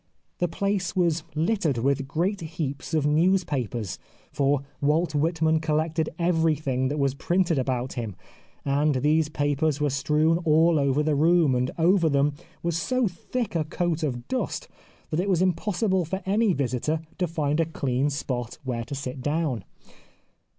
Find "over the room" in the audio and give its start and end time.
10.79-11.53